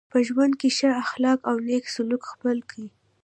په 0.13 0.17
ژوند 0.27 0.53
کي 0.59 0.69
ښه 0.77 0.89
اخلاق 1.03 1.39
او 1.49 1.55
نېک 1.67 1.85
سلوک 1.95 2.23
خپل 2.33 2.57
کئ. 2.69 2.85